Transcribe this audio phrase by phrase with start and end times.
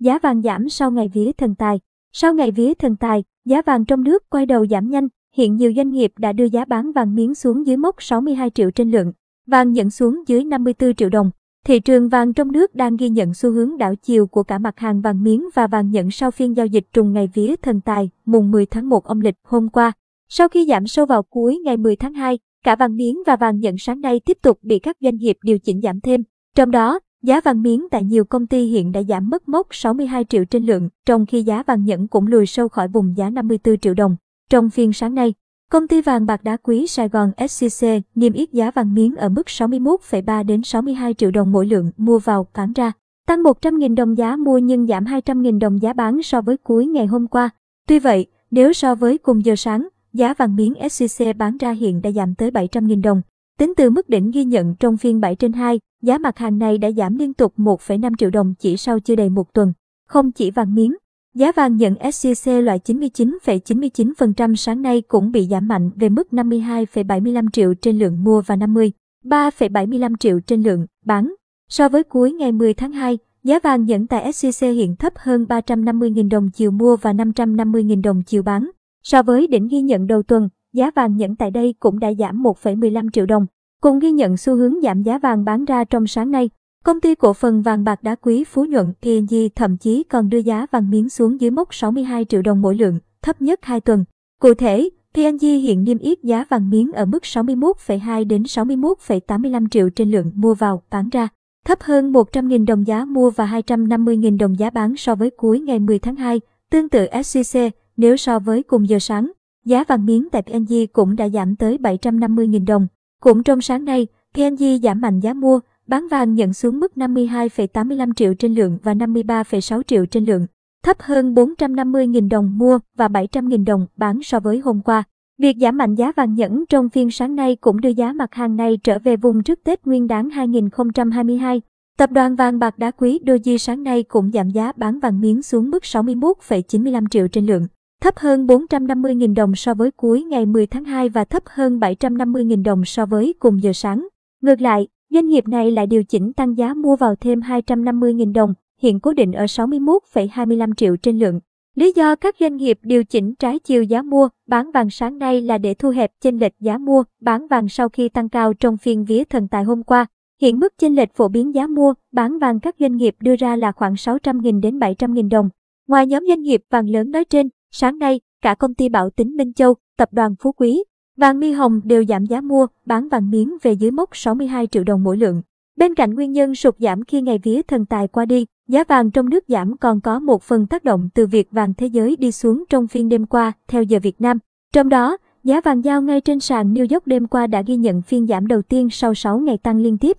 [0.00, 1.80] giá vàng giảm sau ngày vía thần tài.
[2.12, 5.72] Sau ngày vía thần tài, giá vàng trong nước quay đầu giảm nhanh, hiện nhiều
[5.76, 9.12] doanh nghiệp đã đưa giá bán vàng miếng xuống dưới mốc 62 triệu trên lượng,
[9.46, 11.30] vàng nhận xuống dưới 54 triệu đồng.
[11.66, 14.78] Thị trường vàng trong nước đang ghi nhận xu hướng đảo chiều của cả mặt
[14.78, 18.10] hàng vàng miếng và vàng nhận sau phiên giao dịch trùng ngày vía thần tài,
[18.24, 19.92] mùng 10 tháng 1 âm lịch hôm qua.
[20.28, 23.60] Sau khi giảm sâu vào cuối ngày 10 tháng 2, cả vàng miếng và vàng
[23.60, 26.22] nhận sáng nay tiếp tục bị các doanh nghiệp điều chỉnh giảm thêm.
[26.56, 30.24] Trong đó, giá vàng miếng tại nhiều công ty hiện đã giảm mất mốc 62
[30.24, 33.78] triệu trên lượng, trong khi giá vàng nhẫn cũng lùi sâu khỏi vùng giá 54
[33.78, 34.16] triệu đồng.
[34.50, 35.34] Trong phiên sáng nay,
[35.70, 39.28] công ty vàng bạc đá quý Sài Gòn SCC niêm yết giá vàng miếng ở
[39.28, 42.92] mức 61,3 đến 62 triệu đồng mỗi lượng mua vào bán ra,
[43.26, 47.06] tăng 100.000 đồng giá mua nhưng giảm 200.000 đồng giá bán so với cuối ngày
[47.06, 47.50] hôm qua.
[47.88, 52.02] Tuy vậy, nếu so với cùng giờ sáng, giá vàng miếng SCC bán ra hiện
[52.02, 53.22] đã giảm tới 700.000 đồng.
[53.60, 56.78] Tính từ mức đỉnh ghi nhận trong phiên 7 trên 2, giá mặt hàng này
[56.78, 59.72] đã giảm liên tục 1,5 triệu đồng chỉ sau chưa đầy một tuần.
[60.08, 60.96] Không chỉ vàng miếng,
[61.34, 67.50] giá vàng nhận SCC loại 99,99% sáng nay cũng bị giảm mạnh về mức 52,75
[67.52, 71.34] triệu trên lượng mua và 53,75 triệu trên lượng bán.
[71.68, 75.46] So với cuối ngày 10 tháng 2, giá vàng nhận tại SCC hiện thấp hơn
[75.48, 78.70] 350.000 đồng chiều mua và 550.000 đồng chiều bán.
[79.02, 82.42] So với đỉnh ghi nhận đầu tuần, giá vàng nhẫn tại đây cũng đã giảm
[82.42, 83.46] 1,15 triệu đồng.
[83.82, 86.50] Cùng ghi nhận xu hướng giảm giá vàng bán ra trong sáng nay,
[86.84, 90.38] công ty cổ phần vàng bạc đá quý Phú Nhuận P&G thậm chí còn đưa
[90.38, 94.04] giá vàng miếng xuống dưới mốc 62 triệu đồng mỗi lượng, thấp nhất 2 tuần.
[94.40, 99.90] Cụ thể, P&G hiện niêm yết giá vàng miếng ở mức 61,2 đến 61,85 triệu
[99.90, 101.28] trên lượng mua vào, bán ra,
[101.66, 105.78] thấp hơn 100.000 đồng giá mua và 250.000 đồng giá bán so với cuối ngày
[105.78, 106.40] 10 tháng 2.
[106.70, 107.58] Tương tự SCC,
[107.96, 109.32] nếu so với cùng giờ sáng,
[109.64, 112.86] giá vàng miếng tại PNG cũng đã giảm tới 750.000 đồng.
[113.20, 118.12] Cũng trong sáng nay, PNG giảm mạnh giá mua, bán vàng nhận xuống mức 52,85
[118.12, 120.46] triệu trên lượng và 53,6 triệu trên lượng,
[120.82, 125.02] thấp hơn 450.000 đồng mua và 700.000 đồng bán so với hôm qua.
[125.38, 128.56] Việc giảm mạnh giá vàng nhẫn trong phiên sáng nay cũng đưa giá mặt hàng
[128.56, 131.62] này trở về vùng trước Tết Nguyên đán 2022.
[131.98, 135.42] Tập đoàn vàng bạc đá quý Doji sáng nay cũng giảm giá bán vàng miếng
[135.42, 137.66] xuống mức 61,95 triệu trên lượng
[138.00, 142.62] thấp hơn 450.000 đồng so với cuối ngày 10 tháng 2 và thấp hơn 750.000
[142.62, 144.08] đồng so với cùng giờ sáng.
[144.42, 148.54] Ngược lại, doanh nghiệp này lại điều chỉnh tăng giá mua vào thêm 250.000 đồng,
[148.82, 151.40] hiện cố định ở 61,25 triệu trên lượng.
[151.76, 155.42] Lý do các doanh nghiệp điều chỉnh trái chiều giá mua, bán vàng sáng nay
[155.42, 158.76] là để thu hẹp chênh lệch giá mua, bán vàng sau khi tăng cao trong
[158.76, 160.06] phiên vía thần tài hôm qua.
[160.40, 163.56] Hiện mức chênh lệch phổ biến giá mua, bán vàng các doanh nghiệp đưa ra
[163.56, 165.48] là khoảng 600.000 đến 700.000 đồng.
[165.88, 169.36] Ngoài nhóm doanh nghiệp vàng lớn nói trên, Sáng nay, cả công ty Bảo Tín
[169.36, 170.84] Minh Châu, tập đoàn Phú Quý,
[171.16, 174.84] vàng mi hồng đều giảm giá mua, bán vàng miếng về dưới mốc 62 triệu
[174.84, 175.42] đồng mỗi lượng.
[175.76, 179.10] Bên cạnh nguyên nhân sụt giảm khi ngày vía thần tài qua đi, giá vàng
[179.10, 182.32] trong nước giảm còn có một phần tác động từ việc vàng thế giới đi
[182.32, 184.38] xuống trong phiên đêm qua, theo giờ Việt Nam.
[184.72, 188.02] Trong đó, giá vàng giao ngay trên sàn New York đêm qua đã ghi nhận
[188.02, 190.16] phiên giảm đầu tiên sau 6 ngày tăng liên tiếp.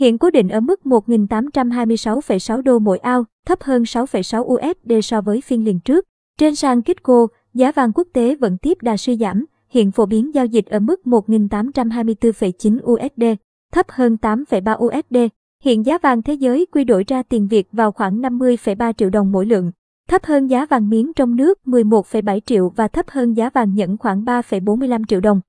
[0.00, 5.40] Hiện cố định ở mức 1.826,6 đô mỗi ao, thấp hơn 6,6 USD so với
[5.40, 6.06] phiên liền trước.
[6.38, 10.34] Trên sàn Kitco, giá vàng quốc tế vẫn tiếp đà suy giảm, hiện phổ biến
[10.34, 13.40] giao dịch ở mức 1.824,9 USD,
[13.72, 15.16] thấp hơn 8,3 USD.
[15.64, 19.32] Hiện giá vàng thế giới quy đổi ra tiền Việt vào khoảng 50,3 triệu đồng
[19.32, 19.72] mỗi lượng,
[20.08, 23.96] thấp hơn giá vàng miếng trong nước 11,7 triệu và thấp hơn giá vàng nhẫn
[23.96, 25.40] khoảng 3,45 triệu đồng.